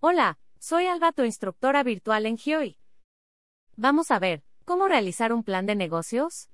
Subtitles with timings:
[0.00, 2.78] Hola, soy Alba, tu instructora virtual en GIOI.
[3.74, 6.50] Vamos a ver, ¿cómo realizar un plan de negocios?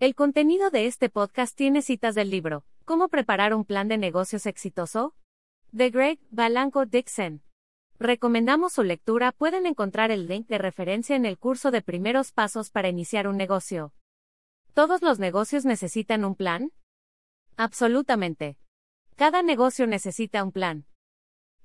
[0.00, 4.46] El contenido de este podcast tiene citas del libro, ¿Cómo preparar un plan de negocios
[4.46, 5.14] exitoso?
[5.70, 7.40] de Greg Balanco Dixon.
[8.00, 12.70] Recomendamos su lectura, pueden encontrar el link de referencia en el curso de primeros pasos
[12.70, 13.92] para iniciar un negocio.
[14.74, 16.72] ¿Todos los negocios necesitan un plan?
[17.56, 18.58] Absolutamente.
[19.14, 20.86] Cada negocio necesita un plan.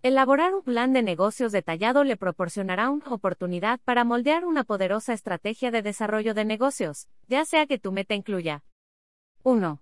[0.04, 5.70] Elaborar un plan de negocios detallado le proporcionará una oportunidad para moldear una poderosa estrategia
[5.70, 8.64] de desarrollo de negocios, ya sea que tu meta incluya
[9.44, 9.80] 1.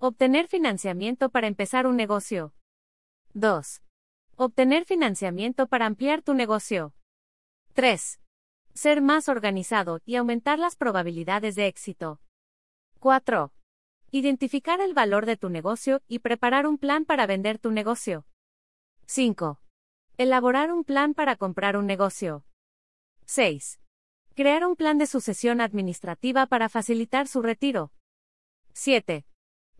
[0.00, 2.52] Obtener financiamiento para empezar un negocio.
[3.34, 3.82] 2.
[4.34, 6.92] Obtener financiamiento para ampliar tu negocio.
[7.74, 8.20] 3.
[8.74, 12.20] Ser más organizado y aumentar las probabilidades de éxito.
[12.98, 13.52] 4.
[14.10, 18.26] Identificar el valor de tu negocio y preparar un plan para vender tu negocio.
[19.14, 19.60] 5.
[20.16, 22.46] Elaborar un plan para comprar un negocio.
[23.26, 23.78] 6.
[24.34, 27.92] Crear un plan de sucesión administrativa para facilitar su retiro.
[28.72, 29.26] 7.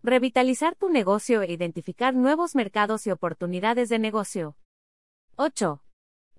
[0.03, 4.55] Revitalizar tu negocio e identificar nuevos mercados y oportunidades de negocio.
[5.37, 5.83] 8.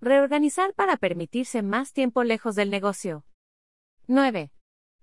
[0.00, 3.24] Reorganizar para permitirse más tiempo lejos del negocio.
[4.06, 4.52] 9.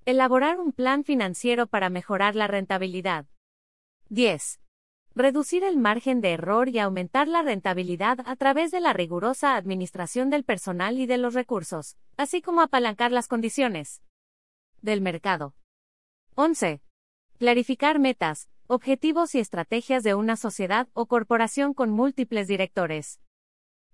[0.05, 3.25] Elaborar un plan financiero para mejorar la rentabilidad.
[4.07, 4.60] 10.
[5.13, 10.29] Reducir el margen de error y aumentar la rentabilidad a través de la rigurosa administración
[10.29, 14.01] del personal y de los recursos, así como apalancar las condiciones
[14.81, 15.53] del mercado.
[16.35, 16.81] 11.
[17.37, 23.19] Clarificar metas, objetivos y estrategias de una sociedad o corporación con múltiples directores.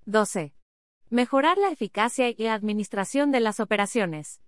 [0.05, 0.53] 12.
[1.09, 4.43] Mejorar la eficacia y administración de las operaciones.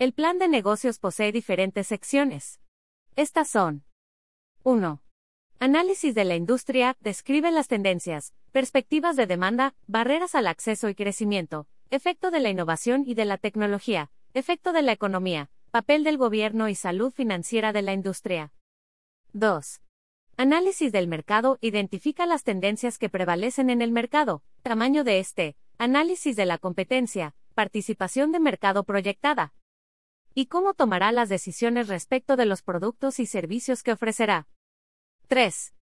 [0.00, 2.60] El plan de negocios posee diferentes secciones.
[3.14, 3.84] Estas son
[4.64, 5.03] 1.
[5.64, 11.66] Análisis de la industria, describe las tendencias, perspectivas de demanda, barreras al acceso y crecimiento,
[11.88, 16.68] efecto de la innovación y de la tecnología, efecto de la economía, papel del gobierno
[16.68, 18.52] y salud financiera de la industria.
[19.32, 19.80] 2.
[20.36, 26.36] Análisis del mercado, identifica las tendencias que prevalecen en el mercado, tamaño de este, análisis
[26.36, 29.54] de la competencia, participación de mercado proyectada.
[30.34, 34.46] Y cómo tomará las decisiones respecto de los productos y servicios que ofrecerá.
[35.28, 35.74] 3.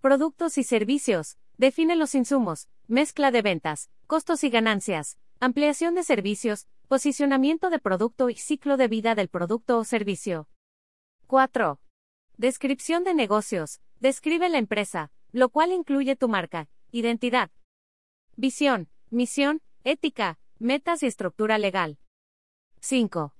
[0.00, 1.38] Productos y servicios.
[1.56, 8.28] Define los insumos, mezcla de ventas, costos y ganancias, ampliación de servicios, posicionamiento de producto
[8.28, 10.48] y ciclo de vida del producto o servicio.
[11.28, 11.80] 4.
[12.36, 13.80] Descripción de negocios.
[14.00, 17.50] Describe la empresa, lo cual incluye tu marca, identidad,
[18.36, 21.98] visión, misión, ética, metas y estructura legal.
[22.80, 23.32] 5.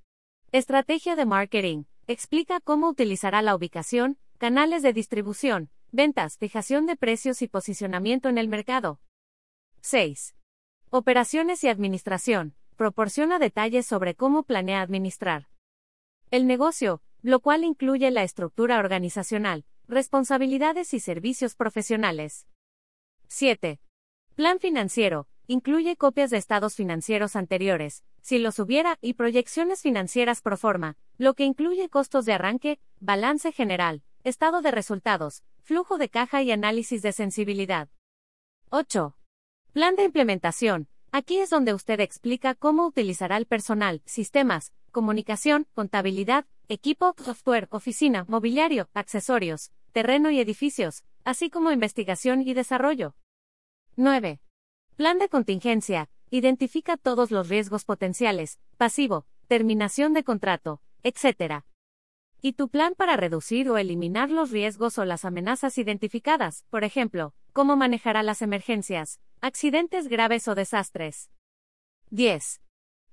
[0.53, 1.85] Estrategia de marketing.
[2.07, 8.39] Explica cómo utilizará la ubicación, canales de distribución, ventas, fijación de precios y posicionamiento en
[8.39, 9.01] el mercado.
[9.81, 10.37] 6.
[10.91, 12.55] Operaciones y administración.
[12.77, 15.49] Proporciona detalles sobre cómo planea administrar
[16.31, 22.47] el negocio, lo cual incluye la estructura organizacional, responsabilidades y servicios profesionales.
[23.27, 23.81] 7.
[24.37, 25.27] Plan financiero.
[25.49, 31.33] Incluye copias de estados financieros anteriores, si los hubiera, y proyecciones financieras pro forma, lo
[31.33, 37.03] que incluye costos de arranque, balance general, estado de resultados, flujo de caja y análisis
[37.03, 37.89] de sensibilidad.
[38.71, 39.17] 8.
[39.73, 40.89] Plan de implementación.
[41.11, 48.25] Aquí es donde usted explica cómo utilizará el personal, sistemas, comunicación, contabilidad, equipo, software, oficina,
[48.29, 53.15] mobiliario, accesorios, terreno y edificios, así como investigación y desarrollo.
[53.97, 54.41] 9.
[54.97, 56.11] Plan de contingencia.
[56.31, 61.65] Identifica todos los riesgos potenciales, pasivo, terminación de contrato, etc.
[62.41, 67.35] Y tu plan para reducir o eliminar los riesgos o las amenazas identificadas, por ejemplo,
[67.53, 71.31] cómo manejará las emergencias, accidentes graves o desastres.
[72.11, 72.63] 10.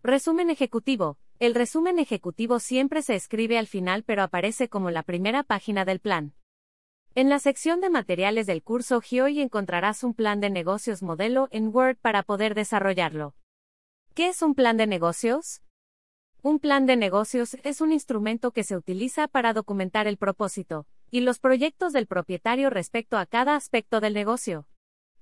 [0.03, 1.17] Resumen ejecutivo.
[1.39, 5.99] El resumen ejecutivo siempre se escribe al final pero aparece como la primera página del
[5.99, 6.35] plan.
[7.15, 11.75] En la sección de materiales del curso GIOI encontrarás un plan de negocios modelo en
[11.75, 13.33] Word para poder desarrollarlo.
[14.13, 15.61] ¿Qué es un plan de negocios?
[16.47, 21.21] Un plan de negocios es un instrumento que se utiliza para documentar el propósito y
[21.21, 24.67] los proyectos del propietario respecto a cada aspecto del negocio.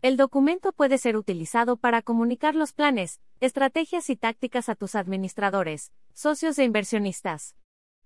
[0.02, 5.94] El documento puede ser utilizado para comunicar los planes, estrategias y tácticas a tus administradores,
[6.14, 7.56] socios e inversionistas.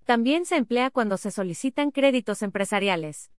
[0.04, 3.32] También se emplea cuando se solicitan créditos empresariales.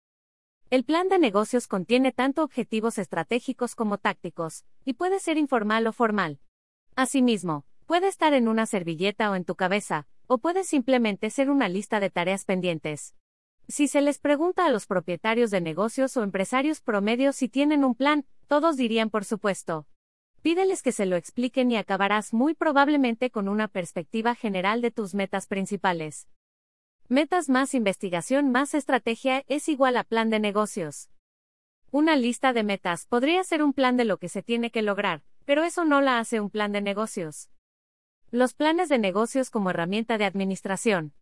[0.72, 5.94] El plan de negocios contiene tanto objetivos estratégicos como tácticos, y puede ser informal o
[5.94, 6.42] formal.
[6.98, 11.68] Asimismo, Puede estar en una servilleta o en tu cabeza, o puede simplemente ser una
[11.68, 13.15] lista de tareas pendientes.
[13.68, 17.95] Si se les pregunta a los propietarios de negocios o empresarios promedios si tienen un
[17.95, 19.88] plan, todos dirían por supuesto.
[20.44, 25.15] Pídeles que se lo expliquen y acabarás muy probablemente con una perspectiva general de tus
[25.15, 26.27] metas principales.
[27.07, 31.09] Metas más investigación más estrategia es igual a plan de negocios.
[31.89, 35.24] Una lista de metas podría ser un plan de lo que se tiene que lograr,
[35.44, 37.50] pero eso no la hace un plan de negocios.
[38.31, 41.14] Los planes de negocios como herramienta de administración.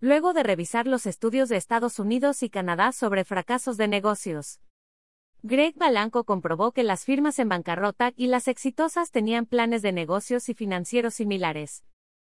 [0.00, 4.60] Luego de revisar los estudios de Estados Unidos y Canadá sobre fracasos de negocios.
[5.42, 10.50] Greg Balanco comprobó que las firmas en bancarrota y las exitosas tenían planes de negocios
[10.50, 11.84] y financieros similares.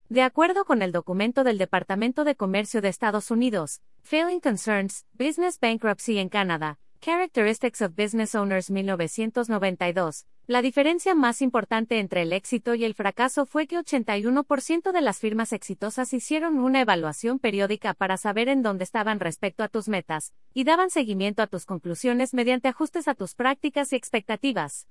[0.08, 5.60] De acuerdo con el documento del Departamento de Comercio de Estados Unidos, Failing Concerns, Business
[5.60, 10.26] Bankruptcy en Canadá, Characteristics of Business Owners 1992.
[10.48, 15.20] La diferencia más importante entre el éxito y el fracaso fue que 81% de las
[15.20, 20.34] firmas exitosas hicieron una evaluación periódica para saber en dónde estaban respecto a tus metas,
[20.54, 24.88] y daban seguimiento a tus conclusiones mediante ajustes a tus prácticas y expectativas.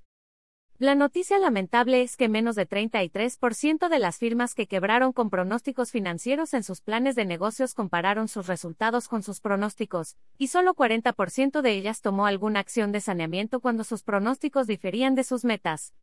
[0.80, 5.92] La noticia lamentable es que menos de 33% de las firmas que quebraron con pronósticos
[5.92, 11.62] financieros en sus planes de negocios compararon sus resultados con sus pronósticos, y solo 40%
[11.62, 15.94] de ellas tomó alguna acción de saneamiento cuando sus pronósticos diferían de sus metas.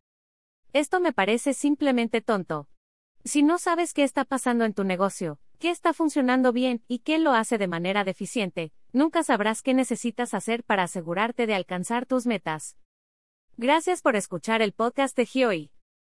[0.72, 2.66] Esto me parece simplemente tonto.
[3.24, 7.18] Si no sabes qué está pasando en tu negocio, qué está funcionando bien y qué
[7.18, 12.24] lo hace de manera deficiente, nunca sabrás qué necesitas hacer para asegurarte de alcanzar tus
[12.24, 12.78] metas.
[13.56, 15.71] Gracias por escuchar el podcast de Gioi.